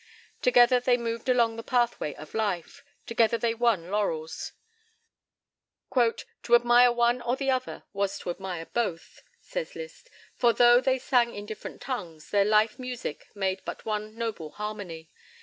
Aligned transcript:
Together 0.41 0.79
they 0.79 0.97
moved 0.97 1.29
along 1.29 1.55
the 1.57 1.61
pathway 1.61 2.15
of 2.15 2.33
life; 2.33 2.83
together 3.05 3.37
they 3.37 3.53
won 3.53 3.83
their 3.83 3.91
laurels. 3.91 4.53
"To 5.93 6.55
admire 6.55 6.91
one 6.91 7.21
or 7.21 7.35
the 7.35 7.51
other 7.51 7.83
was 7.93 8.17
to 8.17 8.31
admire 8.31 8.65
both," 8.65 9.21
says 9.41 9.75
Liszt, 9.75 10.09
"for, 10.35 10.53
though 10.53 10.81
they 10.81 10.97
sang 10.97 11.35
in 11.35 11.45
different 11.45 11.81
tongues, 11.83 12.31
their 12.31 12.45
life 12.45 12.79
music 12.79 13.27
made 13.35 13.61
but 13.63 13.85
one 13.85 14.15
noble 14.17 14.49
harmony. 14.49 15.11